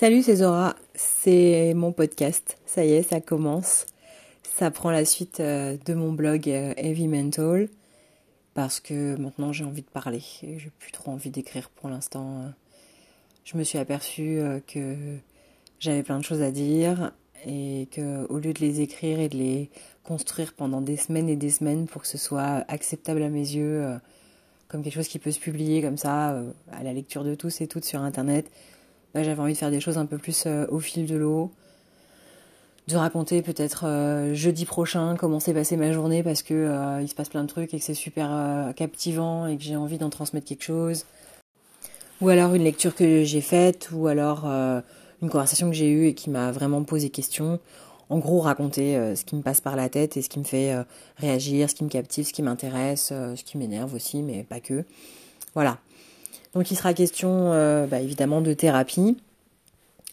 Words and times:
Salut, 0.00 0.22
c'est 0.22 0.36
Zora. 0.36 0.76
C'est 0.94 1.74
mon 1.74 1.92
podcast. 1.92 2.56
Ça 2.64 2.86
y 2.86 2.92
est, 2.92 3.02
ça 3.02 3.20
commence. 3.20 3.84
Ça 4.42 4.70
prend 4.70 4.90
la 4.90 5.04
suite 5.04 5.40
euh, 5.40 5.76
de 5.84 5.92
mon 5.92 6.10
blog 6.14 6.48
euh, 6.48 6.72
Heavy 6.78 7.06
Mental 7.06 7.68
parce 8.54 8.80
que 8.80 9.14
maintenant 9.16 9.52
j'ai 9.52 9.64
envie 9.64 9.82
de 9.82 9.90
parler. 9.90 10.22
J'ai 10.40 10.72
plus 10.78 10.90
trop 10.90 11.10
envie 11.10 11.28
d'écrire 11.28 11.68
pour 11.68 11.90
l'instant. 11.90 12.50
Je 13.44 13.58
me 13.58 13.62
suis 13.62 13.76
aperçue 13.76 14.38
euh, 14.40 14.58
que 14.66 14.96
j'avais 15.80 16.02
plein 16.02 16.18
de 16.18 16.24
choses 16.24 16.40
à 16.40 16.50
dire 16.50 17.12
et 17.44 17.86
que 17.90 18.26
au 18.28 18.38
lieu 18.38 18.54
de 18.54 18.60
les 18.60 18.80
écrire 18.80 19.20
et 19.20 19.28
de 19.28 19.36
les 19.36 19.70
construire 20.02 20.54
pendant 20.54 20.80
des 20.80 20.96
semaines 20.96 21.28
et 21.28 21.36
des 21.36 21.50
semaines 21.50 21.86
pour 21.86 22.00
que 22.00 22.08
ce 22.08 22.16
soit 22.16 22.64
acceptable 22.68 23.22
à 23.22 23.28
mes 23.28 23.50
yeux 23.50 23.84
comme 24.66 24.82
quelque 24.82 24.94
chose 24.94 25.08
qui 25.08 25.18
peut 25.18 25.30
se 25.30 25.40
publier 25.40 25.82
comme 25.82 25.98
ça 25.98 26.42
à 26.72 26.82
la 26.82 26.94
lecture 26.94 27.22
de 27.22 27.34
tous 27.34 27.60
et 27.60 27.66
toutes 27.66 27.84
sur 27.84 28.00
internet, 28.00 28.50
J'avais 29.14 29.40
envie 29.40 29.54
de 29.54 29.58
faire 29.58 29.70
des 29.70 29.80
choses 29.80 29.98
un 29.98 30.06
peu 30.06 30.18
plus 30.18 30.44
euh, 30.46 30.66
au 30.70 30.78
fil 30.78 31.06
de 31.06 31.16
l'eau, 31.16 31.50
de 32.86 32.96
raconter 32.96 33.42
peut-être 33.42 33.84
euh, 33.86 34.34
jeudi 34.34 34.64
prochain 34.64 35.16
comment 35.18 35.40
s'est 35.40 35.52
passée 35.52 35.76
ma 35.76 35.92
journée 35.92 36.22
parce 36.22 36.42
que 36.42 36.54
euh, 36.54 37.02
il 37.02 37.08
se 37.08 37.14
passe 37.14 37.28
plein 37.28 37.42
de 37.42 37.48
trucs 37.48 37.74
et 37.74 37.78
que 37.78 37.84
c'est 37.84 37.94
super 37.94 38.72
captivant 38.76 39.46
et 39.46 39.56
que 39.56 39.62
j'ai 39.62 39.76
envie 39.76 39.98
d'en 39.98 40.10
transmettre 40.10 40.46
quelque 40.46 40.64
chose. 40.64 41.06
Ou 42.20 42.28
alors 42.28 42.54
une 42.54 42.62
lecture 42.62 42.94
que 42.94 43.24
j'ai 43.24 43.40
faite, 43.40 43.88
ou 43.92 44.06
alors 44.06 44.44
une 44.44 45.30
conversation 45.30 45.70
que 45.70 45.74
j'ai 45.74 45.88
eue 45.88 46.06
et 46.06 46.14
qui 46.14 46.28
m'a 46.28 46.52
vraiment 46.52 46.82
posé 46.84 47.08
question. 47.08 47.58
En 48.10 48.18
gros, 48.18 48.40
raconter 48.40 49.14
ce 49.16 49.24
qui 49.24 49.36
me 49.36 49.42
passe 49.42 49.62
par 49.62 49.74
la 49.74 49.88
tête 49.88 50.18
et 50.18 50.22
ce 50.22 50.28
qui 50.28 50.38
me 50.38 50.44
fait 50.44 50.74
réagir, 51.16 51.70
ce 51.70 51.74
qui 51.74 51.82
me 51.82 51.88
captive, 51.88 52.26
ce 52.26 52.34
qui 52.34 52.42
m'intéresse, 52.42 53.06
ce 53.08 53.42
qui 53.42 53.56
m'énerve 53.56 53.94
aussi, 53.94 54.22
mais 54.22 54.42
pas 54.44 54.60
que. 54.60 54.84
Voilà. 55.54 55.78
Donc 56.54 56.70
il 56.70 56.76
sera 56.76 56.94
question 56.94 57.52
euh, 57.52 57.86
bah, 57.86 58.00
évidemment 58.00 58.40
de 58.40 58.52
thérapie, 58.52 59.16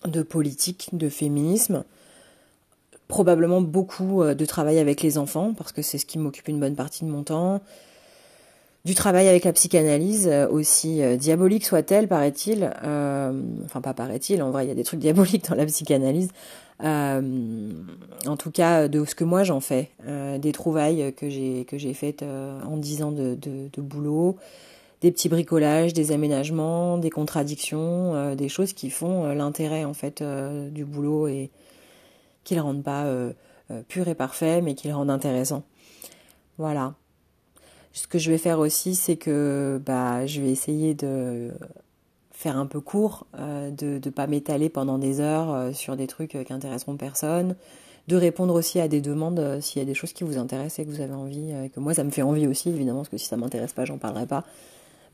de 0.06 0.22
politique, 0.22 0.90
de 0.94 1.10
féminisme, 1.10 1.84
probablement 3.08 3.62
beaucoup 3.62 4.22
euh, 4.22 4.36
de 4.36 4.46
travail 4.46 4.80
avec 4.80 5.02
les 5.02 5.18
enfants, 5.18 5.54
parce 5.58 5.72
que 5.72 5.82
c'est 5.82 5.98
ce 5.98 6.06
qui 6.06 6.20
m'occupe 6.20 6.48
une 6.48 6.60
bonne 6.60 6.76
partie 6.76 7.06
de 7.06 7.10
mon 7.10 7.24
temps. 7.24 7.62
Du 8.86 8.94
travail 8.96 9.28
avec 9.28 9.44
la 9.44 9.52
psychanalyse, 9.52 10.28
euh, 10.32 10.48
aussi 10.48 11.02
diabolique 11.18 11.66
soit-elle, 11.66 12.08
paraît-il. 12.08 12.66
enfin, 12.66 13.82
pas 13.82 13.94
paraît-il, 13.96 14.42
en 14.44 14.52
vrai, 14.52 14.66
il 14.66 14.68
y 14.70 14.72
a 14.72 14.76
des 14.76 14.84
trucs 14.84 15.00
diaboliques 15.02 15.50
dans 15.50 15.56
la 15.56 15.66
psychanalyse. 15.66 16.30
en 16.80 18.38
tout 18.38 18.52
cas, 18.52 18.88
de 18.88 19.04
ce 19.06 19.16
que 19.16 19.24
moi 19.24 19.44
j'en 19.44 19.60
fais, 19.60 19.90
des 20.40 20.52
trouvailles 20.52 21.14
que 21.18 21.28
j'ai 21.30 21.94
faites 21.96 22.22
en 22.22 22.78
dix 22.78 23.02
ans 23.02 23.12
de 23.12 23.82
boulot, 23.82 24.38
des 25.02 25.12
petits 25.12 25.30
bricolages, 25.30 25.94
des 25.94 26.12
aménagements, 26.12 26.98
des 26.98 27.10
contradictions, 27.10 28.16
euh, 28.16 28.36
des 28.36 28.50
choses 28.50 28.74
qui 28.74 28.90
font 28.90 29.26
euh, 29.26 29.34
l'intérêt 29.34 29.86
en 29.86 29.94
fait 29.94 30.22
euh, 30.22 30.70
du 30.70 30.86
boulot 30.86 31.28
et 31.28 31.52
qui 32.44 32.56
le 32.56 32.62
rendent 32.62 32.84
pas 32.84 33.06
pur 33.90 34.08
et 34.08 34.16
parfait, 34.16 34.62
mais 34.62 34.74
qui 34.74 34.88
le 34.88 34.96
rendent 34.96 35.10
intéressant. 35.10 35.64
Voilà. 36.58 36.94
Ce 37.92 38.08
que 38.08 38.18
je 38.18 38.32
vais 38.32 38.38
faire 38.38 38.60
aussi, 38.60 38.96
c'est 38.96 39.18
que 39.18 39.82
bah, 39.86 40.26
je 40.26 40.40
vais 40.40 40.50
essayer 40.50 40.94
de 40.94 41.52
faire 42.32 42.58
un 42.58 42.66
peu 42.66 42.80
court, 42.80 43.28
de 43.38 44.00
ne 44.02 44.10
pas 44.12 44.28
m'étaler 44.28 44.70
pendant 44.70 44.98
des 44.98 45.20
heures 45.20 45.76
sur 45.76 45.98
des 45.98 46.08
trucs 46.08 46.42
qui 46.42 46.54
intéresseront 46.54 46.96
personne, 46.96 47.58
de 48.08 48.16
répondre 48.16 48.54
aussi 48.54 48.80
à 48.80 48.88
des 48.88 49.02
demandes 49.02 49.60
s'il 49.60 49.82
y 49.82 49.84
a 49.84 49.86
des 49.86 49.94
choses 49.94 50.14
qui 50.14 50.24
vous 50.24 50.38
intéressent 50.38 50.80
et 50.80 50.86
que 50.86 50.96
vous 50.96 51.02
avez 51.02 51.14
envie, 51.14 51.52
et 51.52 51.68
que 51.68 51.82
moi 51.82 51.94
ça 51.94 52.06
me 52.06 52.12
fait 52.12 52.22
envie 52.22 52.48
aussi 52.48 52.70
évidemment, 52.70 53.00
parce 53.00 53.10
que 53.10 53.18
si 53.18 53.26
ça 53.26 53.36
m'intéresse 53.36 53.74
pas, 53.74 53.84
j'en 53.84 53.98
parlerai 53.98 54.26
pas. 54.26 54.46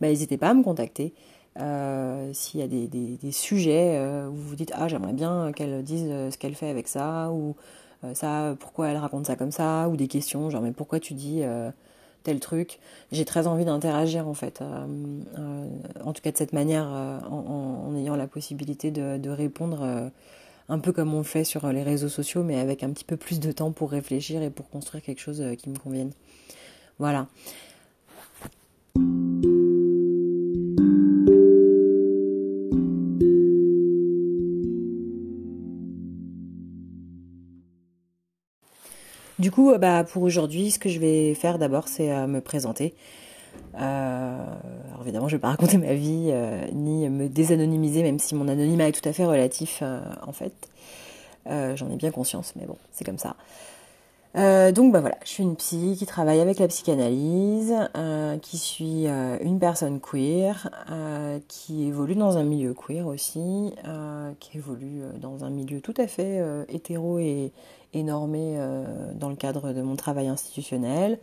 Bah, 0.04 0.10
n'hésitez 0.10 0.36
pas 0.36 0.50
à 0.50 0.54
me 0.54 0.64
contacter. 0.64 1.14
Euh, 1.62 2.34
s'il 2.34 2.60
y 2.60 2.64
a 2.64 2.68
des, 2.68 3.32
sujets 3.32 3.96
euh, 3.96 4.28
où 4.28 4.34
vous 4.34 4.56
dites 4.58 4.74
ah 4.76 4.90
j'aimerais 4.90 5.14
bien 5.14 5.54
qu'elle 5.54 5.82
dise 5.82 6.08
euh, 6.10 6.30
ce 6.30 6.38
qu'elle 6.38 6.56
fait 6.56 6.68
avec 6.68 6.90
ça 6.90 7.32
ou 7.32 7.56
ça 8.14 8.58
pourquoi 8.60 8.90
elle 8.90 8.98
raconte 8.98 9.28
ça 9.28 9.38
comme 9.38 9.52
ça 9.52 9.88
ou 9.88 9.96
des 9.96 10.10
questions 10.10 10.50
genre 10.50 10.62
mais 10.62 10.74
pourquoi 10.74 11.00
tu 11.00 11.14
dis 11.14 11.42
tel 12.24 12.42
truc? 12.42 12.80
J'ai 13.14 13.24
très 13.24 13.48
envie 13.48 13.64
d'interagir 13.64 14.28
en 14.28 14.34
fait 14.34 14.62
en 14.62 16.12
tout 16.12 16.22
cas 16.22 16.34
de 16.34 16.38
cette 16.38 16.52
manière 16.52 16.86
en, 16.86 17.96
ayant 17.96 18.18
la 18.18 18.28
possibilité 18.28 18.92
de, 18.92 19.18
de 19.18 19.30
répondre 19.30 20.12
un 20.68 20.80
peu 20.80 20.92
comme 20.92 21.14
on 21.14 21.20
le 21.20 21.24
fait 21.24 21.46
sur 21.46 21.72
les 21.72 21.84
réseaux 21.84 22.10
sociaux 22.10 22.44
mais 22.44 22.60
avec 22.60 22.84
un 22.84 22.90
petit 22.90 23.06
peu 23.06 23.16
plus 23.16 23.40
de 23.40 23.54
temps 23.54 23.72
pour 23.72 23.92
réfléchir 23.92 24.42
et 24.42 24.50
pour 24.50 24.70
construire 24.70 25.02
quelque 25.02 25.22
chose 25.22 25.42
qui 25.58 25.70
me 25.70 25.78
convienne 25.78 26.12
voilà 27.00 27.28
Du 39.44 39.52
coup, 39.52 39.74
bah, 39.78 40.06
pour 40.06 40.24
aujourd'hui, 40.24 40.72
ce 40.72 40.80
que 40.80 40.88
je 40.88 41.00
vais 41.00 41.34
faire 41.34 41.60
d'abord, 41.60 41.90
c'est 41.90 42.14
euh, 42.14 42.28
me 42.28 42.40
présenter. 42.40 42.94
Euh, 43.76 44.38
alors 44.88 45.02
évidemment, 45.02 45.28
je 45.28 45.36
ne 45.36 45.38
vais 45.38 45.42
pas 45.42 45.50
raconter 45.58 45.78
ma 45.78 45.94
vie 45.96 46.30
euh, 46.32 46.66
ni 46.72 47.10
me 47.10 47.28
désanonymiser, 47.28 48.04
même 48.04 48.20
si 48.20 48.36
mon 48.36 48.48
anonymat 48.48 48.88
est 48.88 48.94
tout 48.94 49.08
à 49.08 49.12
fait 49.12 49.26
relatif 49.26 49.84
en 50.26 50.32
fait. 50.32 50.54
J'en 51.46 51.92
ai 51.92 51.98
bien 51.98 52.12
conscience, 52.12 52.54
mais 52.56 52.66
bon, 52.66 52.78
c'est 52.94 53.04
comme 53.04 53.18
ça. 53.18 53.36
donc 54.72 54.94
bah 54.94 55.02
voilà, 55.02 55.18
je 55.26 55.30
suis 55.30 55.44
une 55.44 55.58
psy 55.58 55.98
qui 56.00 56.06
travaille 56.06 56.40
avec 56.40 56.58
la 56.58 56.70
psychanalyse, 56.70 57.74
qui 58.42 58.58
suis 58.58 59.08
une 59.08 59.60
personne 59.60 60.00
queer, 60.00 60.70
qui 61.50 61.86
évolue 61.86 62.16
dans 62.16 62.38
un 62.38 62.44
milieu 62.44 62.74
queer 62.74 63.06
aussi, 63.06 63.76
qui 64.40 64.58
évolue 64.58 65.02
dans 65.20 65.44
un 65.44 65.50
milieu 65.50 65.82
tout 65.82 65.96
à 65.98 66.08
fait 66.08 66.42
hétéro 66.70 67.20
et, 67.20 67.52
énormé 67.94 68.56
euh, 68.58 69.14
dans 69.14 69.30
le 69.30 69.36
cadre 69.36 69.74
de 69.74 69.82
mon 69.82 69.96
travail 69.96 70.28
institutionnel. 70.28 71.20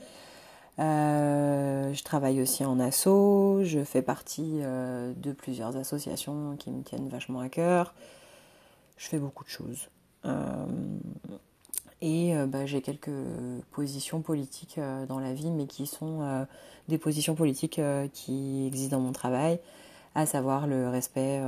Euh, 0.79 1.93
je 1.93 2.03
travaille 2.03 2.41
aussi 2.41 2.65
en 2.65 2.81
asso, 2.81 3.63
je 3.65 3.85
fais 3.85 4.03
partie 4.03 4.61
euh, 4.63 5.13
de 5.17 5.33
plusieurs 5.33 5.77
associations 5.77 6.57
qui 6.59 6.71
me 6.71 6.83
tiennent 6.83 7.09
vachement 7.09 7.41
à 7.41 7.49
cœur. 7.49 7.95
Je 8.97 9.09
fais 9.09 9.19
beaucoup 9.19 9.45
de 9.45 9.49
choses. 9.49 9.89
et 12.03 12.35
bah, 12.49 12.67
j'ai 12.67 12.83
quelques 12.83 13.11
positions 13.71 14.21
politiques 14.21 14.79
dans 15.09 15.19
la 15.19 15.33
vie, 15.33 15.51
mais 15.51 15.67
qui 15.67 15.87
sont 15.87 16.47
des 16.89 16.99
positions 16.99 17.35
politiques 17.35 17.81
qui 18.13 18.67
existent 18.67 18.99
dans 18.99 19.03
mon 19.03 19.13
travail, 19.13 19.59
à 20.15 20.27
savoir 20.27 20.67
le 20.67 20.91
respect 20.91 21.43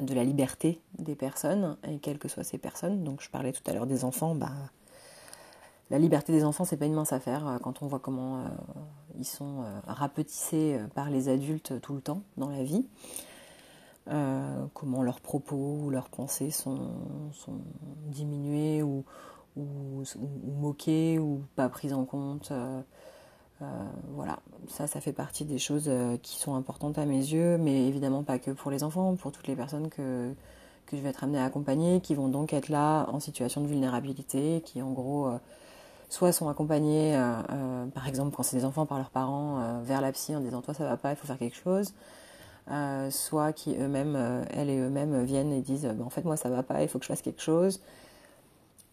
de 0.00 0.14
la 0.14 0.24
liberté 0.24 0.80
des 0.98 1.14
personnes, 1.14 1.76
et 1.88 1.98
quelles 1.98 2.18
que 2.18 2.28
soient 2.28 2.44
ces 2.44 2.58
personnes. 2.58 3.04
Donc 3.04 3.22
je 3.22 3.30
parlais 3.30 3.52
tout 3.52 3.62
à 3.66 3.72
l'heure 3.72 3.86
des 3.86 4.04
enfants, 4.04 4.34
bah, 4.34 4.52
la 5.90 5.98
liberté 5.98 6.32
des 6.32 6.44
enfants, 6.44 6.64
c'est 6.64 6.76
pas 6.76 6.86
une 6.86 6.94
mince 6.94 7.12
affaire 7.12 7.46
euh, 7.46 7.58
quand 7.58 7.82
on 7.82 7.88
voit 7.88 7.98
comment 7.98 8.38
euh, 8.38 8.48
ils 9.18 9.24
sont 9.26 9.62
euh, 9.62 9.80
rapetissés 9.86 10.78
par 10.94 11.10
les 11.10 11.28
adultes 11.28 11.80
tout 11.80 11.94
le 11.94 12.00
temps 12.00 12.22
dans 12.36 12.48
la 12.48 12.62
vie, 12.62 12.86
comment 14.74 15.02
leurs 15.02 15.20
propos 15.20 15.78
ou 15.84 15.90
leurs 15.90 16.08
pensées 16.08 16.50
sont, 16.50 16.90
sont 17.32 17.60
diminués 18.06 18.82
ou, 18.82 19.04
ou, 19.56 20.02
moqués 20.60 21.20
ou 21.20 21.44
pas 21.54 21.68
pris 21.68 21.92
en 21.92 22.04
compte. 22.04 22.52
Euh, 23.62 23.66
voilà, 24.14 24.38
ça, 24.68 24.86
ça 24.86 25.00
fait 25.00 25.12
partie 25.12 25.44
des 25.44 25.58
choses 25.58 25.84
euh, 25.88 26.16
qui 26.22 26.38
sont 26.38 26.54
importantes 26.54 26.98
à 26.98 27.04
mes 27.04 27.18
yeux, 27.18 27.58
mais 27.58 27.86
évidemment 27.88 28.22
pas 28.22 28.38
que 28.38 28.50
pour 28.52 28.70
les 28.70 28.82
enfants, 28.84 29.14
pour 29.16 29.32
toutes 29.32 29.48
les 29.48 29.56
personnes 29.56 29.90
que, 29.90 30.32
que 30.86 30.96
je 30.96 31.02
vais 31.02 31.10
être 31.10 31.24
amenée 31.24 31.38
à 31.38 31.44
accompagner, 31.44 32.00
qui 32.00 32.14
vont 32.14 32.28
donc 32.28 32.54
être 32.54 32.70
là 32.70 33.06
en 33.10 33.20
situation 33.20 33.60
de 33.60 33.66
vulnérabilité, 33.66 34.62
qui 34.64 34.80
en 34.80 34.92
gros 34.92 35.26
euh, 35.28 35.38
soit 36.08 36.32
sont 36.32 36.48
accompagnés, 36.48 37.14
par 37.94 38.08
exemple 38.08 38.34
quand 38.34 38.42
c'est 38.42 38.56
des 38.56 38.64
enfants 38.64 38.84
par 38.84 38.98
leurs 38.98 39.10
parents, 39.10 39.80
vers 39.82 40.00
la 40.00 40.10
psy 40.10 40.34
en 40.34 40.40
disant 40.40 40.60
toi 40.60 40.74
ça 40.74 40.84
va 40.84 40.96
pas, 40.96 41.10
il 41.12 41.16
faut 41.16 41.28
faire 41.28 41.38
quelque 41.38 41.56
chose, 41.56 41.94
soit 43.10 43.52
qui 43.52 43.76
eux-mêmes, 43.78 44.44
elles 44.50 44.70
et 44.70 44.78
eux-mêmes 44.80 45.22
viennent 45.22 45.52
et 45.52 45.60
disent 45.60 45.84
bah, 45.86 46.04
en 46.04 46.10
fait 46.10 46.24
moi 46.24 46.36
ça 46.36 46.50
va 46.50 46.64
pas, 46.64 46.82
il 46.82 46.88
faut 46.88 46.98
que 46.98 47.04
je 47.04 47.10
fasse 47.10 47.22
quelque 47.22 47.40
chose, 47.42 47.80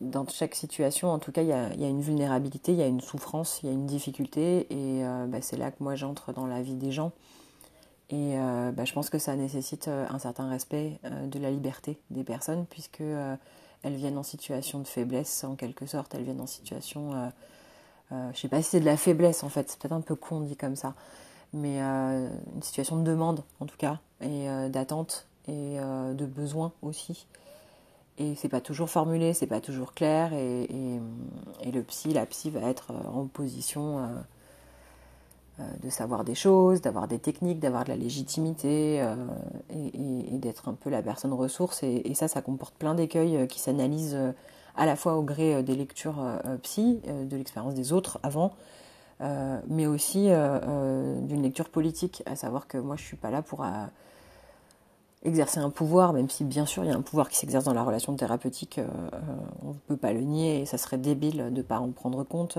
dans 0.01 0.27
chaque 0.27 0.53
situation, 0.53 1.09
en 1.09 1.19
tout 1.19 1.31
cas, 1.31 1.41
il 1.41 1.47
y 1.47 1.53
a, 1.53 1.71
une 1.88 2.01
vulnérabilité, 2.01 2.71
il 2.71 2.77
y 2.77 2.83
a 2.83 2.88
une 2.88 3.01
souffrance, 3.01 3.59
il 3.63 3.67
y 3.67 3.69
a 3.69 3.73
une 3.73 3.88
difficulté, 3.88 4.67
et 4.69 5.03
euh, 5.03 5.25
bah, 5.25 5.39
c'est 5.41 5.57
là 5.57 5.71
que 5.71 5.83
moi 5.83 5.95
j'entre 5.95 6.33
dans 6.33 6.45
la 6.45 6.61
vie 6.61 6.75
des 6.75 6.91
gens. 6.91 7.11
Et 8.09 8.38
euh, 8.38 8.71
bah, 8.71 8.85
je 8.85 8.94
pense 8.94 9.09
que 9.09 9.17
ça 9.17 9.35
nécessite 9.35 9.88
euh, 9.88 10.05
un 10.09 10.19
certain 10.19 10.49
respect 10.49 10.99
de 11.03 11.39
la 11.39 11.49
liberté 11.49 11.99
des 12.11 12.23
personnes, 12.23 12.65
puisque 12.69 13.01
elles 13.01 13.95
viennent 13.95 14.17
en 14.17 14.23
situation 14.23 14.79
de 14.79 14.88
faiblesse, 14.88 15.44
en 15.44 15.55
quelque 15.55 15.85
sorte, 15.85 16.13
elles 16.13 16.23
viennent 16.23 16.41
en 16.41 16.47
situation, 16.47 17.31
je 18.11 18.15
ne 18.15 18.33
sais 18.33 18.47
pas 18.47 18.61
si 18.61 18.69
c'est 18.69 18.79
de 18.79 18.85
la 18.85 18.97
faiblesse 18.97 19.44
en 19.44 19.49
fait, 19.49 19.69
c'est 19.69 19.79
peut-être 19.79 19.94
un 19.94 20.01
peu 20.01 20.15
con 20.15 20.41
dit 20.41 20.55
comme 20.55 20.75
ça, 20.75 20.94
mais 21.53 21.79
une 21.79 22.61
situation 22.61 22.97
de 22.97 23.03
demande 23.03 23.44
en 23.59 23.65
tout 23.65 23.77
cas, 23.77 23.99
et 24.21 24.47
d'attente 24.69 25.27
et 25.47 25.77
de 25.77 26.25
besoin 26.25 26.71
aussi 26.81 27.27
et 28.17 28.35
c'est 28.35 28.49
pas 28.49 28.61
toujours 28.61 28.89
formulé, 28.89 29.33
c'est 29.33 29.47
pas 29.47 29.61
toujours 29.61 29.93
clair, 29.93 30.33
et, 30.33 30.67
le 31.71 31.83
psy, 31.83 32.13
la 32.13 32.25
psy 32.25 32.49
va 32.49 32.61
être 32.61 32.91
euh, 32.91 33.09
en 33.09 33.27
position 33.27 33.99
euh, 35.59 35.63
de 35.83 35.89
savoir 35.89 36.23
des 36.23 36.35
choses, 36.35 36.81
d'avoir 36.81 37.07
des 37.07 37.19
techniques, 37.19 37.59
d'avoir 37.59 37.83
de 37.83 37.89
la 37.89 37.95
légitimité 37.95 39.03
et, 39.69 40.37
d'être 40.37 40.69
un 40.69 40.73
peu 40.73 40.89
la 40.89 41.01
personne 41.01 41.33
ressource. 41.33 41.81
Et, 41.81 42.13
ça, 42.13 42.27
ça 42.27 42.41
comporte 42.41 42.75
plein 42.75 42.93
d'écueils 42.93 43.47
qui 43.47 43.59
s'analysent 43.59 44.17
à 44.75 44.85
la 44.85 44.95
fois 44.95 45.15
au 45.15 45.23
gré 45.23 45.63
des 45.63 45.75
lectures 45.75 46.23
psy, 46.61 47.01
de 47.07 47.35
l'expérience 47.35 47.73
des 47.73 47.91
autres 47.91 48.19
avant, 48.21 48.53
mais 49.67 49.87
aussi 49.87 50.29
d'une 50.29 51.41
lecture 51.41 51.69
politique, 51.69 52.21
à 52.27 52.35
savoir 52.35 52.67
que 52.67 52.77
moi 52.77 52.95
je 52.95 53.03
suis 53.03 53.17
pas 53.17 53.31
là 53.31 53.41
pour 53.41 53.65
exercer 55.23 55.59
un 55.59 55.69
pouvoir, 55.69 56.13
même 56.13 56.29
si 56.29 56.43
bien 56.43 56.65
sûr 56.65 56.83
il 56.83 56.87
y 56.87 56.93
a 56.93 56.95
un 56.95 57.01
pouvoir 57.01 57.29
qui 57.29 57.37
s'exerce 57.37 57.65
dans 57.65 57.73
la 57.73 57.83
relation 57.83 58.15
thérapeutique, 58.15 58.79
euh, 58.79 58.87
euh, 59.13 59.19
on 59.63 59.69
ne 59.69 59.79
peut 59.87 59.97
pas 59.97 60.13
le 60.13 60.21
nier 60.21 60.61
et 60.61 60.65
ça 60.65 60.77
serait 60.77 60.97
débile 60.97 61.37
de 61.37 61.49
ne 61.49 61.61
pas 61.61 61.79
en 61.79 61.89
prendre 61.91 62.23
compte. 62.23 62.57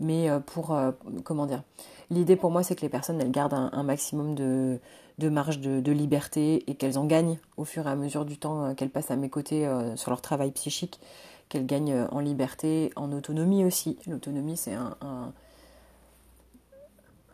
Mais 0.00 0.30
euh, 0.30 0.38
pour, 0.38 0.78
comment 1.24 1.46
dire, 1.46 1.62
l'idée 2.10 2.36
pour 2.36 2.50
moi 2.50 2.62
c'est 2.62 2.74
que 2.74 2.82
les 2.82 2.88
personnes 2.88 3.20
elles 3.20 3.30
gardent 3.30 3.70
un, 3.72 3.82
maximum 3.82 4.34
de, 4.34 4.78
marge 5.20 5.60
de, 5.60 5.92
liberté 5.92 6.64
et 6.70 6.74
qu'elles 6.74 6.98
en 6.98 7.04
gagnent 7.04 7.38
au 7.56 7.64
fur 7.64 7.86
et 7.86 7.90
à 7.90 7.96
mesure 7.96 8.24
du 8.24 8.38
temps 8.38 8.74
qu'elles 8.74 8.90
passent 8.90 9.10
à 9.10 9.16
mes 9.16 9.28
côtés 9.28 9.68
sur 9.96 10.10
leur 10.10 10.20
travail 10.20 10.52
psychique, 10.52 11.00
qu'elles 11.48 11.66
gagnent 11.66 12.06
en 12.12 12.20
liberté, 12.20 12.92
en 12.96 13.10
autonomie 13.12 13.64
aussi. 13.64 13.98
L'autonomie 14.06 14.56
c'est 14.56 14.74
un, 14.74 14.96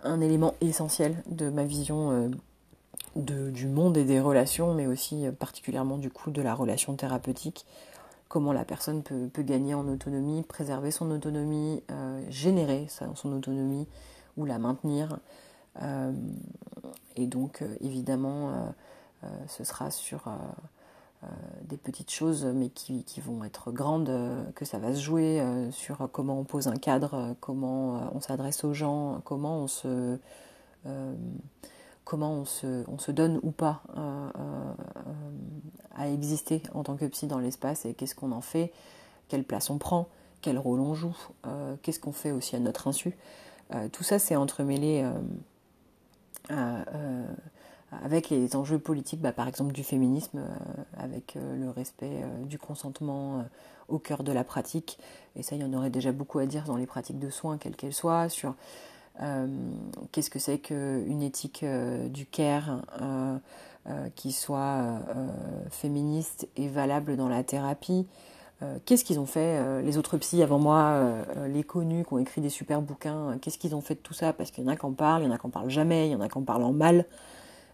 un, 0.02 0.20
élément 0.22 0.54
essentiel 0.62 1.22
de 1.26 1.50
ma 1.50 1.64
vision 1.64 2.30
du 3.16 3.66
monde 3.66 3.96
et 3.96 4.04
des 4.04 4.20
relations, 4.20 4.74
mais 4.74 4.86
aussi 4.86 5.26
euh, 5.26 5.32
particulièrement 5.32 5.98
du 5.98 6.10
coup 6.10 6.30
de 6.30 6.42
la 6.42 6.54
relation 6.54 6.94
thérapeutique. 6.94 7.66
Comment 8.28 8.52
la 8.52 8.64
personne 8.64 9.02
peut, 9.02 9.30
gagner 9.42 9.74
en 9.74 9.86
autonomie, 9.86 10.42
préserver 10.42 10.90
son 10.90 11.10
autonomie, 11.12 11.82
euh, 11.90 12.20
générer 12.30 12.88
son 12.88 13.32
autonomie 13.32 13.86
ou 14.36 14.44
la 14.44 14.58
maintenir. 14.58 15.20
Euh, 15.82 16.12
et 17.14 17.26
donc 17.26 17.62
évidemment, 17.80 18.74
ce 19.46 19.62
sera 19.62 19.92
sur 19.92 20.24
des 21.62 21.76
petites 21.76 22.10
choses, 22.10 22.44
mais 22.44 22.70
qui, 22.70 23.04
vont 23.20 23.44
être 23.44 23.70
grandes, 23.70 24.10
que 24.56 24.64
ça 24.64 24.78
va 24.78 24.92
se 24.92 25.00
jouer 25.00 25.40
sur 25.70 26.08
comment 26.10 26.40
on 26.40 26.44
pose 26.44 26.66
un 26.66 26.76
cadre, 26.76 27.36
comment 27.38 28.10
on 28.12 28.20
s'adresse 28.20 28.64
aux 28.64 28.74
gens, 28.74 29.20
comment 29.24 29.58
on 29.58 29.68
se 29.68 30.18
comment 32.04 32.32
on 32.32 32.44
se, 32.44 32.84
on 32.88 32.98
se 32.98 33.10
donne 33.10 33.40
ou 33.42 33.50
pas 33.50 33.82
euh, 33.96 34.30
euh, 34.38 34.72
à 35.96 36.08
exister 36.08 36.62
en 36.74 36.82
tant 36.84 36.96
que 36.96 37.04
psy 37.06 37.26
dans 37.26 37.38
l'espace 37.38 37.86
et 37.86 37.94
qu'est-ce 37.94 38.14
qu'on 38.14 38.32
en 38.32 38.40
fait, 38.40 38.72
quelle 39.28 39.44
place 39.44 39.70
on 39.70 39.78
prend, 39.78 40.08
quel 40.42 40.58
rôle 40.58 40.80
on 40.80 40.94
joue, 40.94 41.16
euh, 41.46 41.76
qu'est-ce 41.82 42.00
qu'on 42.00 42.12
fait 42.12 42.30
aussi 42.30 42.56
à 42.56 42.58
notre 42.58 42.88
insu. 42.88 43.16
tout 43.92 44.04
ça, 44.04 44.18
c'est 44.18 44.36
entremêlé 44.36 45.04
avec 48.02 48.28
les 48.28 48.54
enjeux 48.54 48.78
politiques, 48.78 49.20
bah, 49.20 49.32
par 49.32 49.48
exemple 49.48 49.72
du 49.72 49.82
féminisme, 49.82 50.42
avec 50.96 51.36
le 51.36 51.70
respect 51.70 52.22
du 52.44 52.58
consentement 52.58 53.44
au 53.88 53.98
cœur 53.98 54.22
de 54.22 54.32
la 54.32 54.44
pratique. 54.44 54.98
Et 55.36 55.42
ça, 55.42 55.56
il 55.56 55.62
y 55.62 55.64
en 55.64 55.72
aurait 55.72 55.90
déjà 55.90 56.12
beaucoup 56.12 56.38
à 56.38 56.46
dire 56.46 56.64
dans 56.64 56.76
les 56.76 56.86
pratiques 56.86 57.18
de 57.18 57.30
soins, 57.30 57.56
quelles 57.56 57.76
qu'elles 57.76 57.94
soient, 57.94 58.28
sur 58.28 58.54
qu'est-ce 60.12 60.30
que 60.30 60.38
c'est 60.38 60.58
qu'une 60.58 61.22
éthique 61.22 61.62
euh, 61.62 62.08
du 62.08 62.26
care 62.26 62.82
euh, 63.00 63.38
qui 64.14 64.32
soit 64.32 64.98
féministe 65.70 66.48
et 66.56 66.68
valable 66.68 67.16
dans 67.16 67.28
la 67.28 67.42
thérapie? 67.42 68.06
Qu'est-ce 68.86 69.04
qu'ils 69.04 69.20
ont 69.20 69.26
fait 69.26 69.82
les 69.82 69.98
autres 69.98 70.16
psys 70.16 70.42
avant 70.42 70.58
moi, 70.58 71.02
les 71.48 71.64
connus 71.64 72.02
qui 72.06 72.14
ont 72.14 72.18
écrit 72.18 72.40
des 72.40 72.48
super 72.48 72.80
bouquins 72.80 73.36
Qu'est-ce 73.42 73.58
qu'ils 73.58 73.74
ont 73.74 73.82
fait 73.82 73.94
de 73.94 74.00
tout 74.00 74.14
ça? 74.14 74.32
Parce 74.32 74.50
qu'il 74.50 74.64
y 74.64 74.66
en 74.66 74.70
a 74.70 74.76
qui 74.76 74.86
en 74.86 74.92
parlent, 74.92 75.22
il 75.22 75.26
y 75.26 75.28
en 75.28 75.34
a 75.34 75.36
qui 75.36 75.46
en 75.46 75.50
parlent 75.50 75.68
jamais, 75.68 76.08
il 76.08 76.12
y 76.12 76.14
en 76.14 76.22
a 76.22 76.30
qui 76.30 76.38
en 76.38 76.42
parlent 76.42 76.62
en 76.62 76.72
mal. 76.72 77.04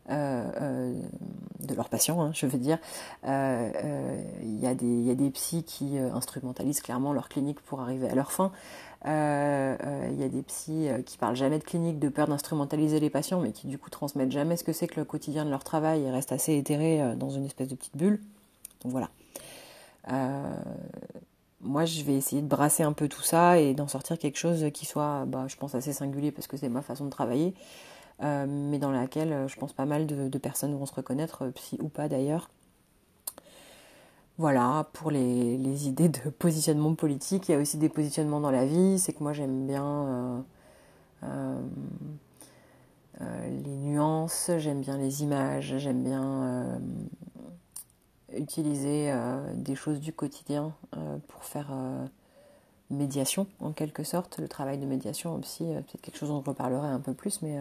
De 0.09 1.75
leurs 1.75 1.89
patients, 1.89 2.21
hein, 2.21 2.31
je 2.35 2.47
veux 2.47 2.59
dire. 2.59 2.79
Il 3.25 4.59
y, 4.59 4.65
y, 4.65 5.11
a 5.11 5.15
des 5.15 5.31
psys 5.31 5.63
qui 5.65 5.99
instrumentalisent 5.99 6.81
clairement 6.81 7.13
leur 7.13 7.29
clinique 7.29 7.61
pour 7.61 7.81
arriver 7.81 8.09
à 8.09 8.15
leur 8.15 8.33
fin. 8.33 8.53
Il 9.03 9.09
euh, 9.09 9.77
euh, 9.83 10.15
y 10.19 10.25
a 10.25 10.29
des 10.29 10.43
psys 10.43 10.91
euh, 10.91 11.01
qui 11.01 11.17
parlent 11.17 11.37
jamais 11.37 11.59
de 11.59 11.65
clinique 11.65 11.99
de 11.99 12.11
peur 12.11 12.29
d'instrumentaliser 12.29 13.01
les 13.01 13.09
patients, 13.09 13.41
mais 13.41 13.53
qui 13.53 13.67
du 13.67 13.79
coup 13.79 13.89
transmettent 13.89 14.31
jamais 14.31 14.59
ce 14.59 14.65
que 14.65 14.75
c'est 14.75 14.87
que 14.87 15.01
le 15.01 15.07
quotidien 15.07 15.47
de 15.47 15.51
leur 15.51 15.65
travail 15.65 16.03
et 16.03 16.11
restent 16.11 16.33
assez 16.33 16.55
éthérés 16.55 17.17
dans 17.17 17.31
une 17.31 17.47
espèce 17.47 17.69
de 17.69 17.75
petite 17.77 17.97
bulle. 17.97 18.21
Donc 18.83 18.93
voilà. 18.93 19.09
moi, 21.63 21.87
je 21.87 22.03
vais 22.03 22.15
essayer 22.15 22.43
de 22.43 22.47
brasser 22.47 22.83
un 22.83 22.93
peu 22.93 23.09
tout 23.09 23.23
ça 23.23 23.59
et 23.59 23.73
d'en 23.73 23.89
sortir 23.89 24.19
quelque 24.19 24.39
chose 24.39 24.67
qui 24.75 24.85
soit, 24.85 25.25
bah, 25.27 25.47
je 25.49 25.57
pense, 25.57 25.75
assez 25.75 25.95
singulier 25.95 26.31
parce 26.31 26.47
que 26.47 26.59
c'est 26.59 26.69
ma 26.69 26.83
façon 26.83 27.07
de 27.07 27.11
travailler, 27.11 27.55
mais 28.21 28.79
dans 28.79 28.91
laquelle 28.91 29.47
je 29.49 29.57
pense 29.57 29.73
pas 29.73 29.87
mal 29.87 30.07
de, 30.07 30.39
personnes 30.39 30.77
vont 30.77 30.87
se 30.87 30.95
reconnaître, 30.95 31.47
psy 31.49 31.79
ou 31.81 31.89
pas 31.89 32.09
d'ailleurs. 32.09 32.51
Voilà, 34.41 34.89
pour 34.95 35.11
les, 35.11 35.87
idées 35.87 36.09
de 36.09 36.31
positionnement 36.31 36.95
politique, 36.95 37.51
il 37.51 37.53
y 37.53 37.55
a 37.55 37.59
aussi 37.59 37.77
des 37.77 37.91
positionnements 37.91 38.41
dans 38.41 38.51
la 38.51 38.65
vie. 38.65 38.99
C'est 38.99 39.13
que 39.13 39.23
moi 39.23 39.35
j'aime 39.35 39.67
bien 39.67 39.85
euh, 39.85 40.41
euh, 41.25 41.61
euh, 43.21 43.51
les 43.67 43.77
nuances, 43.77 44.51
j'aime 44.57 44.81
bien 44.81 44.97
les 44.97 45.23
images, 45.23 45.75
j'aime 45.77 46.03
bien 46.03 46.81
utiliser 48.35 49.13
des 49.57 49.75
choses 49.75 50.01
du 50.01 50.15
quotidien 50.15 50.73
pour 51.29 51.45
faire 51.45 51.71
médiation 52.89 53.47
en 53.61 53.73
quelque 53.73 54.05
sorte. 54.05 54.39
Le 54.39 54.49
travail 54.49 54.79
de 54.79 54.87
médiation 54.87 55.35
aussi, 55.35 55.65
peut-être 55.65 56.01
quelque 56.01 56.17
chose 56.17 56.31
dont 56.31 56.41
je 56.43 56.49
reparlerai 56.49 56.89
un 56.89 57.01
peu 57.01 57.13
plus, 57.13 57.43
mais 57.43 57.59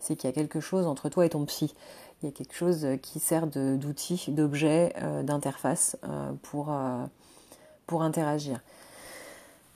c'est 0.00 0.16
qu'il 0.16 0.28
y 0.28 0.32
a 0.32 0.34
quelque 0.34 0.60
chose 0.60 0.86
entre 0.86 1.08
toi 1.08 1.26
et 1.26 1.30
ton 1.30 1.44
psy 1.44 1.74
il 2.22 2.26
y 2.26 2.28
a 2.28 2.32
quelque 2.32 2.54
chose 2.54 2.86
qui 3.00 3.20
sert 3.20 3.46
d'outil, 3.46 4.24
d'objet, 4.28 4.92
euh, 5.02 5.22
d'interface 5.22 5.96
euh, 6.04 6.32
pour, 6.42 6.72
euh, 6.72 7.04
interagir. 8.00 8.60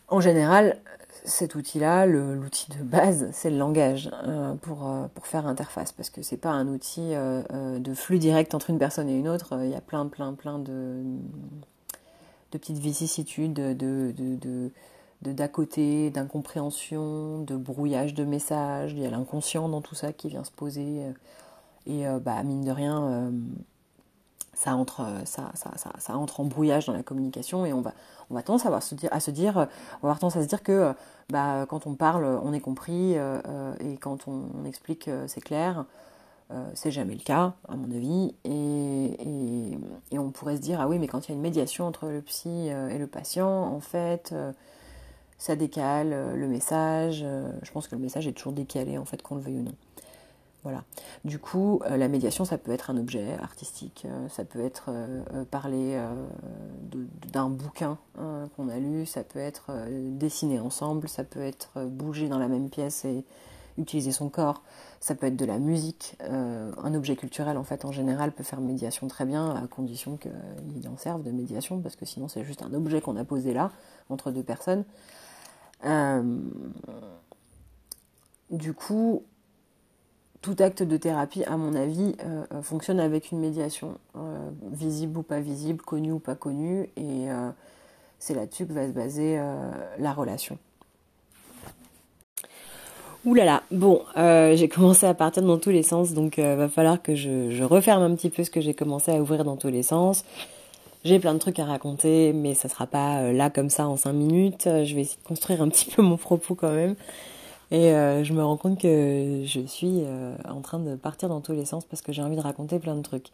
En 0.09 0.21
général, 0.21 0.79
cet 1.25 1.55
outil-là, 1.55 2.05
l'outil 2.05 2.71
de 2.73 2.83
base, 2.83 3.29
c'est 3.33 3.49
le 3.49 3.57
langage 3.57 4.11
pour, 4.61 4.87
faire 5.23 5.47
interface, 5.47 5.93
parce 5.93 6.11
que 6.11 6.21
c'est 6.21 6.37
pas 6.37 6.51
un 6.51 6.69
outil 6.69 7.15
de 7.15 7.95
flux 7.95 8.19
direct 8.19 8.55
entre 8.55 8.69
une 8.69 8.79
personne 8.79 9.09
et 9.09 9.17
une 9.17 9.29
autre. 9.29 9.59
Il 9.63 9.71
y 9.71 9.75
a 9.75 9.81
plein, 9.81 10.07
plein, 10.09 10.35
plein 10.35 10.59
de, 10.59 11.03
petites 12.51 12.77
vicissitudes, 12.77 13.55
de, 13.55 13.73
de, 13.73 14.13
de 14.13 14.71
d'à 15.23 15.49
côté, 15.49 16.11
d'incompréhension, 16.11 17.43
de 17.43 17.57
brouillage 17.57 18.15
de 18.15 18.25
messages. 18.25 18.93
Il 18.93 18.99
y 18.99 19.07
a 19.07 19.11
l'inconscient 19.11 19.69
dans 19.69 19.81
tout 19.81 19.95
ça 19.95 20.13
qui 20.13 20.29
vient 20.29 20.45
se 20.45 20.51
poser. 20.51 21.03
Et 21.87 22.07
euh, 22.07 22.19
bah, 22.21 22.43
mine 22.43 22.65
de 22.65 22.71
rien, 22.71 23.03
euh, 23.03 23.31
ça 24.55 24.77
entre, 24.77 25.01
euh, 25.01 25.25
ça, 25.25 25.51
ça, 25.55 25.73
ça, 25.99 26.17
entre 26.17 26.41
en 26.41 26.45
brouillage 26.45 26.87
dans 26.87 26.93
la 26.93 27.03
communication 27.03 27.67
et 27.67 27.73
on 27.73 27.81
va, 27.81 27.93
on 28.31 28.35
va 28.35 28.43
tendance 28.43 28.67
à, 28.67 28.81
se 28.81 28.95
dire, 28.95 29.11
à 29.13 29.21
se 29.21 29.31
dire, 29.31 29.57
on 29.57 29.59
va 29.59 29.69
avoir 30.03 30.19
tendance 30.19 30.37
à 30.37 30.43
se 30.43 30.49
dire 30.49 30.63
que 30.63 30.95
bah, 31.31 31.67
quand 31.69 31.87
on 31.87 31.95
parle, 31.95 32.25
on 32.25 32.53
est 32.53 32.61
compris 32.61 33.15
et 33.15 33.97
quand 34.01 34.29
on, 34.29 34.65
explique, 34.65 35.11
c'est 35.27 35.41
clair. 35.41 35.85
c'est 36.75 36.91
jamais 36.91 37.15
le 37.15 37.21
cas, 37.21 37.55
à 37.69 37.77
mon 37.77 37.91
avis, 37.95 38.35
et, 38.45 39.77
et, 40.13 40.19
on 40.19 40.31
pourrait 40.31 40.57
se 40.57 40.63
dire 40.63 40.81
ah 40.81 40.89
oui, 40.89 40.99
mais 40.99 41.09
quand 41.09 41.27
il 41.27 41.31
y 41.31 41.33
a 41.33 41.35
une 41.35 41.43
médiation 41.43 41.87
entre 41.87 42.09
le 42.09 42.23
psy 42.23 42.69
et 42.69 42.99
le 42.99 43.07
patient, 43.07 43.49
en 43.49 43.81
fait, 43.81 44.35
ça 45.43 45.57
décale 45.57 46.37
le 46.37 46.47
message. 46.47 47.25
je 47.63 47.71
pense 47.73 47.89
que 47.89 47.97
le 47.97 48.01
message 48.01 48.29
est 48.29 48.33
toujours 48.33 48.53
décalé, 48.53 48.97
en 48.97 49.05
fait, 49.05 49.23
qu'on 49.23 49.35
le 49.35 49.41
veuille 49.41 49.59
ou 49.59 49.63
non. 49.63 49.75
Voilà. 50.63 50.85
Du 51.25 51.41
coup, 51.41 51.81
euh, 51.87 51.97
la 51.97 52.07
médiation, 52.07 52.45
ça 52.45 52.57
peut 52.57 52.71
être 52.71 52.91
un 52.91 52.97
objet 52.97 53.37
artistique, 53.43 54.05
euh, 54.07 54.29
ça 54.29 54.45
peut 54.45 54.65
être 54.65 54.91
euh, 54.91 55.45
parler 55.51 56.01
d'un 57.33 57.49
bouquin 57.49 57.99
hein, 58.19 58.49
qu'on 58.57 58.69
a 58.69 58.79
lu, 58.79 59.05
ça 59.07 59.25
peut 59.25 59.41
être 59.41 59.73
dessiner 59.89 60.61
ensemble, 60.61 61.09
ça 61.09 61.25
peut 61.25 61.43
être 61.43 61.85
bouger 61.87 62.29
dans 62.29 62.39
la 62.39 62.49
même 62.49 62.69
pièce 62.71 63.05
et 63.05 63.25
utiliser 63.79 64.13
son 64.13 64.29
corps, 64.29 64.63
ça 65.01 65.15
peut 65.15 65.27
être 65.27 65.37
de 65.37 65.45
la 65.45 65.59
musique. 65.59 66.17
un 66.21 66.95
objet 66.95 67.17
culturel, 67.17 67.57
en 67.57 67.65
fait, 67.65 67.85
en 67.85 67.93
général, 67.93 68.33
peut 68.33 68.45
faire 68.45 68.61
médiation 68.61 69.09
très 69.09 69.25
bien, 69.25 69.57
à 69.57 69.67
condition 69.67 70.19
qu'il 70.19 70.89
en 70.89 70.97
serve 70.97 71.23
de 71.23 71.31
médiation, 71.31 71.81
parce 71.81 71.97
que 71.97 72.05
sinon, 72.05 72.29
c'est 72.29 72.45
juste 72.45 72.63
un 72.63 72.75
objet 72.75 73.01
qu'on 73.01 73.17
a 73.17 73.25
posé 73.25 73.55
là, 73.55 73.73
entre 74.11 74.31
deux 74.31 74.43
personnes. 74.43 74.85
Du 78.51 78.73
coup, 78.75 79.25
tout 80.43 80.57
acte 80.59 80.83
de 80.83 80.97
thérapie, 80.97 81.45
à 81.45 81.57
mon 81.57 81.75
avis, 81.75 82.17
euh, 82.25 82.45
euh, 82.53 82.63
fonctionne 82.63 82.99
avec 82.99 83.31
une 83.31 83.39
médiation, 83.39 83.97
euh, 84.17 84.51
visible 84.73 85.19
ou 85.19 85.23
pas 85.23 85.39
visible, 85.39 85.81
connue 85.81 86.13
ou 86.13 86.19
pas 86.19 86.35
connue, 86.35 86.91
et 86.97 87.29
c'est 88.19 88.35
là-dessus 88.35 88.67
que 88.67 88.73
va 88.73 88.87
se 88.87 88.93
baser 88.93 89.41
la 89.99 90.13
relation. 90.13 90.59
Ouh 93.25 93.35
là 93.35 93.45
là, 93.45 93.63
bon, 93.71 94.03
j'ai 94.17 94.69
commencé 94.69 95.07
à 95.07 95.15
partir 95.15 95.45
dans 95.45 95.59
tous 95.59 95.71
les 95.71 95.85
sens, 95.85 96.13
donc 96.13 96.39
il 96.39 96.45
va 96.45 96.69
falloir 96.69 97.01
que 97.01 97.15
je, 97.15 97.63
referme 97.63 98.03
un 98.03 98.15
petit 98.15 98.31
peu 98.31 98.43
ce 98.43 98.51
que 98.51 98.61
j'ai 98.61 98.75
commencé 98.75 99.13
à 99.13 99.21
ouvrir 99.21 99.45
dans 99.45 99.57
tous 99.57 99.69
les 99.69 99.85
sens. 99.85 100.25
J'ai 101.05 101.19
plein 101.19 101.35
de 101.35 101.39
trucs 101.41 101.59
à 101.59 101.65
raconter, 101.65 102.33
mais 102.33 102.55
ça 102.55 102.69
sera 102.69 102.87
pas 102.87 103.33
là 103.33 103.51
comme 103.51 103.71
ça 103.71 103.89
en 103.89 103.97
cinq 103.97 104.13
minutes. 104.13 104.65
Je 104.67 104.95
vais 104.95 105.01
essayer 105.01 105.19
de 105.21 105.27
construire 105.27 105.61
un 105.61 105.69
petit 105.71 105.91
peu 105.91 106.01
mon 106.01 106.17
propos 106.17 106.55
quand 106.55 106.71
même 106.71 106.95
Et 107.73 107.91
je 107.91 108.33
me 108.33 108.45
rends 108.45 108.57
compte 108.57 108.81
que 108.81 109.43
je 109.45 109.61
suis 109.67 110.05
en 110.49 110.61
train 110.61 110.79
de 110.79 110.95
partir 110.95 111.29
dans 111.29 111.41
tous 111.41 111.55
les 111.55 111.65
sens 111.65 111.85
parce 111.85 112.03
que 112.03 112.13
j'ai 112.13 112.23
envie 112.23 112.37
de 112.37 112.41
raconter 112.41 112.79
plein 112.79 112.95
de 112.95 113.03
trucs. 113.03 113.31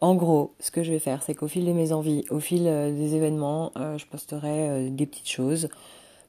En 0.00 0.16
gros, 0.16 0.52
ce 0.58 0.72
que 0.72 0.82
je 0.82 0.90
vais 0.90 0.98
faire, 0.98 1.22
c'est 1.22 1.34
qu'au 1.34 1.46
fil 1.46 1.64
de 1.64 1.72
mes 1.72 1.92
envies, 1.92 2.24
au 2.28 2.40
fil 2.40 2.64
des 2.64 3.14
événements, 3.14 3.70
je 3.76 4.04
posterai 4.06 4.90
des 4.90 5.06
petites 5.06 5.30
choses 5.30 5.68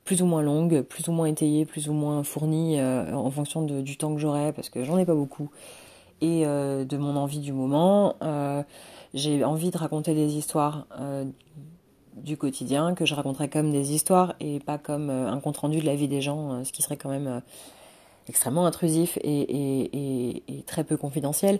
plus 0.04 0.22
ou 0.22 0.28
moins 0.28 0.44
longues, 0.44 0.82
plus 0.82 1.08
ou 1.08 1.12
moins 1.12 1.26
étayées, 1.26 1.66
plus 1.66 1.90
ou 1.90 1.94
moins 1.94 2.22
fournies 2.24 2.80
en 2.80 3.32
fonction 3.32 3.64
du 3.64 3.98
temps 3.98 4.14
que 4.14 4.20
j'aurai 4.20 4.52
parce 4.54 4.70
que 4.70 4.84
j'en 4.84 5.00
ai 5.00 5.06
pas 5.06 5.16
beaucoup 5.16 5.50
et 6.22 6.46
de 6.46 6.98
mon 6.98 7.16
envie 7.16 7.40
du 7.40 7.52
moment. 7.52 8.16
J'ai 9.14 9.44
envie 9.44 9.72
de 9.72 9.78
raconter 9.78 10.14
des 10.14 10.36
histoires 10.38 10.88
du 12.16 12.38
quotidien 12.38 12.94
que 12.94 13.06
je 13.06 13.16
raconterai 13.16 13.50
comme 13.50 13.72
des 13.72 13.94
histoires 13.94 14.36
et 14.40 14.60
pas 14.60 14.78
comme 14.78 15.10
euh, 15.10 15.32
un 15.32 15.40
compte 15.40 15.58
rendu 15.58 15.80
de 15.80 15.86
la 15.86 15.96
vie 15.96 16.08
des 16.08 16.22
gens, 16.22 16.54
euh, 16.54 16.64
ce 16.64 16.72
qui 16.72 16.82
serait 16.82 16.98
quand 16.98 17.10
même 17.10 17.28
euh, 17.28 17.40
extrêmement 18.28 18.66
intrusif 18.66 19.18
et, 19.24 20.44
très 20.68 20.84
peu 20.84 20.96
confidentiel. 20.96 21.60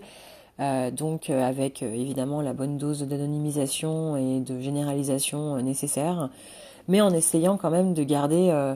donc 0.92 1.28
avec 1.28 1.82
évidemment 1.82 2.40
la 2.40 2.52
bonne 2.54 2.78
dose 2.78 3.02
d'anonymisation 3.02 4.16
et 4.16 4.40
de 4.40 4.60
généralisation 4.60 5.60
nécessaire, 5.60 6.30
mais 6.88 7.00
en 7.00 7.10
essayant 7.10 7.58
quand 7.58 7.70
même 7.70 7.94
de 7.94 8.04
garder 8.04 8.74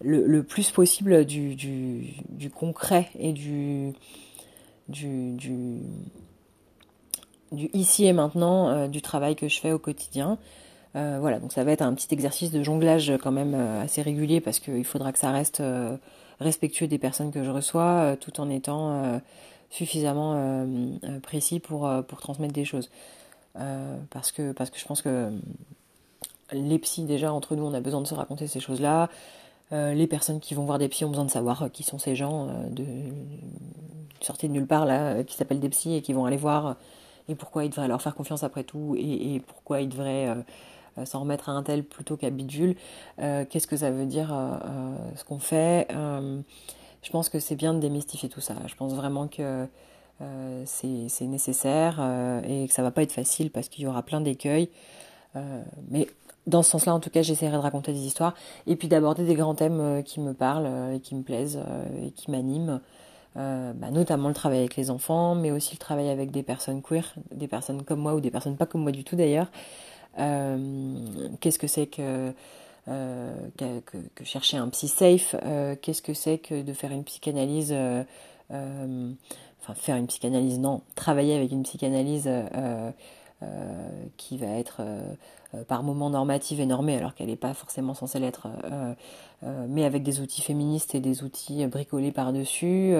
le, 0.00 0.42
plus 0.42 0.70
possible 0.70 1.24
du, 1.24 1.54
du, 1.54 2.50
concret 2.50 3.08
et 3.18 3.32
du, 3.32 3.94
du, 4.88 5.36
du, 7.54 7.70
ici 7.72 8.04
et 8.06 8.12
maintenant 8.12 8.88
du 8.88 9.02
travail 9.02 9.36
que 9.36 9.48
je 9.48 9.60
fais 9.60 9.72
au 9.72 9.78
quotidien. 9.78 10.38
Euh, 10.96 11.18
voilà, 11.20 11.40
donc 11.40 11.52
ça 11.52 11.64
va 11.64 11.72
être 11.72 11.82
un 11.82 11.92
petit 11.94 12.12
exercice 12.12 12.52
de 12.52 12.62
jonglage 12.62 13.12
quand 13.20 13.32
même 13.32 13.54
euh, 13.54 13.82
assez 13.82 14.00
régulier 14.00 14.40
parce 14.40 14.60
qu'il 14.60 14.84
faudra 14.84 15.12
que 15.12 15.18
ça 15.18 15.32
reste 15.32 15.60
euh, 15.60 15.96
respectueux 16.38 16.86
des 16.86 16.98
personnes 16.98 17.32
que 17.32 17.42
je 17.42 17.50
reçois 17.50 18.16
tout 18.20 18.40
en 18.40 18.48
étant 18.50 19.20
suffisamment 19.70 20.68
précis 21.22 21.60
pour, 21.60 21.88
pour 22.08 22.20
transmettre 22.20 22.52
des 22.52 22.64
choses. 22.64 22.90
parce, 24.10 24.32
que, 24.32 24.50
parce 24.50 24.70
que 24.70 24.78
je 24.78 24.84
pense 24.84 25.00
que 25.00 25.30
les 26.52 26.78
psys, 26.80 27.04
déjà, 27.04 27.32
entre 27.32 27.54
nous, 27.54 27.64
on 27.64 27.72
a 27.72 27.80
besoin 27.80 28.00
de 28.00 28.06
se 28.06 28.14
raconter 28.14 28.48
ces 28.48 28.58
choses-là. 28.58 29.10
les 29.70 30.06
personnes 30.08 30.40
qui 30.40 30.54
vont 30.54 30.64
voir 30.64 30.78
des 30.78 30.88
psys 30.88 31.04
ont 31.04 31.10
besoin 31.10 31.24
de 31.24 31.30
savoir 31.30 31.70
qui 31.72 31.84
sont 31.84 31.98
ces 31.98 32.16
gens 32.16 32.48
de, 32.70 32.84
sortis 34.20 34.48
de 34.48 34.52
nulle 34.52 34.66
part, 34.66 34.86
là, 34.86 35.22
qui 35.22 35.36
s'appellent 35.36 35.60
des 35.60 35.70
psys 35.70 35.94
et 35.94 36.02
qui 36.02 36.12
vont 36.12 36.24
aller 36.24 36.36
voir 36.36 36.76
et 37.28 37.34
pourquoi 37.34 37.64
ils 37.64 37.70
devraient 37.70 37.88
leur 37.88 38.02
faire 38.02 38.14
confiance 38.14 38.42
après 38.42 38.64
tout 38.64 38.96
et, 38.98 39.42
pourquoi 39.46 39.80
ils 39.80 39.88
devraient 39.88 40.34
euh, 40.98 41.04
s'en 41.04 41.20
remettre 41.20 41.48
à 41.48 41.52
un 41.52 41.62
tel 41.62 41.84
plutôt 41.84 42.16
qu'à 42.16 42.30
bidule. 42.30 42.76
Euh, 43.18 43.44
qu'est-ce 43.48 43.66
que 43.66 43.76
ça 43.76 43.90
veut 43.90 44.06
dire 44.06 44.32
euh, 44.32 44.96
ce 45.16 45.24
qu'on 45.24 45.38
fait 45.38 45.88
Je 45.90 47.10
pense 47.10 47.28
que 47.28 47.38
c'est 47.38 47.56
bien 47.56 47.74
de 47.74 47.80
démystifier 47.80 48.28
tout 48.28 48.40
ça. 48.40 48.54
Je 48.66 48.74
pense 48.74 48.94
vraiment 48.94 49.28
que 49.28 49.66
c'est 50.64 51.26
nécessaire 51.26 52.00
et 52.46 52.66
que 52.66 52.72
ça 52.72 52.82
va 52.82 52.90
pas 52.90 53.02
être 53.02 53.12
facile 53.12 53.50
parce 53.50 53.68
qu'il 53.68 53.84
y 53.84 53.86
aura 53.86 54.02
plein 54.02 54.20
d'écueils. 54.20 54.70
mais 55.90 56.08
dans 56.46 56.62
ce 56.62 56.72
sens-là, 56.72 56.94
en 56.94 57.00
tout 57.00 57.08
cas, 57.08 57.22
j'essaierai 57.22 57.56
de 57.56 57.62
raconter 57.62 57.92
des 57.92 58.06
histoires 58.06 58.34
et 58.66 58.76
puis 58.76 58.86
d'aborder 58.86 59.24
des 59.24 59.34
grands 59.34 59.54
thèmes 59.54 60.02
qui 60.04 60.20
me 60.20 60.34
parlent 60.34 60.94
et 60.94 61.00
qui 61.00 61.14
me 61.14 61.22
plaisent 61.22 61.58
et 62.02 62.10
qui 62.10 62.30
m'animent. 62.30 62.80
Bah, 63.34 63.90
notamment 63.90 64.28
le 64.28 64.34
travail 64.34 64.58
avec 64.60 64.76
les 64.76 64.90
enfants, 64.90 65.34
mais 65.34 65.50
aussi 65.50 65.74
le 65.74 65.78
travail 65.78 66.08
avec 66.08 66.30
des 66.30 66.44
personnes 66.44 66.82
queer, 66.82 67.14
des 67.32 67.48
personnes 67.48 67.82
comme 67.82 67.98
moi 67.98 68.14
ou 68.14 68.20
des 68.20 68.30
personnes 68.30 68.56
pas 68.56 68.66
comme 68.66 68.82
moi 68.82 68.92
du 68.92 69.02
tout 69.02 69.16
d'ailleurs, 69.16 69.48
euh, 70.18 70.98
qu'est-ce 71.40 71.58
que 71.58 71.66
c'est 71.66 71.86
que, 71.86 72.32
euh, 72.88 73.48
que, 73.86 74.24
chercher 74.24 74.56
un 74.56 74.68
psy 74.68 74.88
safe? 74.88 75.34
Euh, 75.44 75.74
Qu'est-ce 75.80 76.02
que 76.02 76.14
c'est 76.14 76.38
que 76.38 76.62
de 76.62 76.72
faire 76.72 76.92
une 76.92 77.04
psychanalyse 77.04 77.74
Enfin, 78.50 79.74
faire 79.74 79.96
une 79.96 80.06
psychanalyse, 80.06 80.58
non. 80.58 80.82
Travailler 80.94 81.34
avec 81.34 81.50
une 81.50 81.62
psychanalyse 81.62 82.28
qui 84.16 84.38
va 84.38 84.46
être 84.46 84.80
par 85.68 85.82
moments 85.82 86.10
normative 86.10 86.60
et 86.60 86.66
normée 86.66 86.96
alors 86.96 87.14
qu'elle 87.14 87.26
n'est 87.26 87.36
pas 87.36 87.52
forcément 87.52 87.94
censée 87.94 88.18
l'être, 88.18 88.48
mais 89.42 89.84
avec 89.84 90.02
des 90.02 90.20
outils 90.20 90.40
féministes 90.42 90.94
et 90.94 91.00
des 91.00 91.22
outils 91.22 91.66
bricolés 91.66 92.12
par-dessus. 92.12 92.94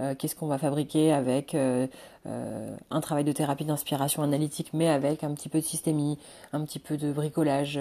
Euh, 0.00 0.14
qu'est-ce 0.14 0.36
qu'on 0.36 0.46
va 0.46 0.58
fabriquer 0.58 1.12
avec 1.12 1.54
euh, 1.54 1.86
euh, 2.26 2.76
un 2.90 3.00
travail 3.00 3.24
de 3.24 3.32
thérapie 3.32 3.64
d'inspiration 3.64 4.22
analytique, 4.22 4.70
mais 4.72 4.88
avec 4.88 5.24
un 5.24 5.32
petit 5.34 5.48
peu 5.48 5.60
de 5.60 5.64
systémie, 5.64 6.18
un 6.52 6.64
petit 6.64 6.78
peu 6.78 6.96
de 6.96 7.12
bricolage, 7.12 7.78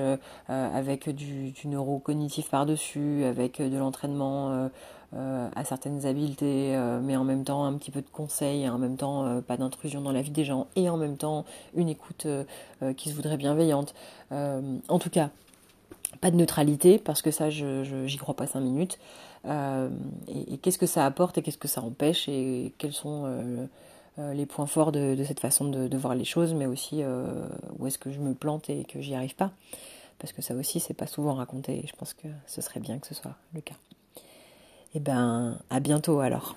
avec 0.48 1.10
du, 1.10 1.51
du 1.51 1.67
neurocognitif 1.67 2.50
par-dessus, 2.50 3.24
avec 3.25 3.62
de 3.62 3.77
l'entraînement 3.77 4.69
à 5.13 5.63
certaines 5.63 6.05
habiletés, 6.05 6.77
mais 7.01 7.15
en 7.15 7.24
même 7.24 7.43
temps 7.43 7.65
un 7.65 7.74
petit 7.74 7.91
peu 7.91 8.01
de 8.01 8.10
conseils, 8.10 8.69
en 8.69 8.77
même 8.77 8.98
temps 8.98 9.41
pas 9.41 9.57
d'intrusion 9.57 10.01
dans 10.01 10.12
la 10.12 10.22
vie 10.22 10.31
des 10.31 10.43
gens, 10.43 10.67
et 10.75 10.89
en 10.89 10.98
même 10.98 11.17
temps 11.17 11.45
une 11.75 11.89
écoute 11.89 12.27
qui 12.98 13.10
se 13.10 13.15
voudrait 13.15 13.38
bienveillante. 13.38 13.95
en 14.31 15.00
tout 15.00 15.10
cas, 15.10 15.29
pas 16.22 16.31
de 16.31 16.36
neutralité, 16.36 16.98
parce 16.98 17.22
que 17.22 17.31
ça, 17.31 17.50
je 17.50 18.03
j'y 18.05 18.17
crois 18.17 18.36
pas 18.36 18.48
cinq 18.48 18.62
minutes. 18.62 18.98
Euh, 19.48 19.89
et, 20.27 20.57
qu'est-ce 20.57 20.77
que 20.77 20.88
ça 20.88 21.05
apporte 21.05 21.38
et 21.38 21.41
qu'est-ce 21.41 21.57
que 21.57 21.67
ça 21.67 21.81
empêche 21.81 22.27
et 22.27 22.74
quels 22.77 22.93
sont 22.93 23.24
euh, 23.25 23.65
euh, 24.17 24.34
les 24.34 24.45
points 24.45 24.65
forts 24.65 24.91
de, 24.91 25.15
cette 25.25 25.39
façon 25.39 25.65
de, 25.65 25.98
voir 25.98 26.15
les 26.15 26.25
choses, 26.25 26.53
mais 26.53 26.65
aussi 26.65 27.03
où 27.77 27.88
est-ce 27.88 27.98
que 27.98 28.12
je 28.12 28.19
me 28.19 28.34
plante 28.34 28.69
et 28.69 28.86
que 28.86 29.01
j'y 29.01 29.15
arrive 29.15 29.36
pas? 29.36 29.51
Parce 30.19 30.31
que 30.34 30.41
ça 30.41 30.55
aussi, 30.55 30.79
c'est 30.79 30.93
pas 30.93 31.07
souvent 31.07 31.34
raconté 31.34 31.84
et 31.84 31.88
je 31.88 31.95
pense 31.95 32.13
que 32.13 32.27
ce 32.48 32.62
serait 32.62 32.79
bien 32.79 33.00
que 33.00 33.07
ce 33.07 33.13
soit 33.13 33.36
le 33.53 33.62
cas. 33.62 33.75
Et 34.93 34.98
eh 34.98 35.00
ben, 35.01 35.57
à 35.69 35.81
bientôt 35.81 36.22
alors. 36.22 36.55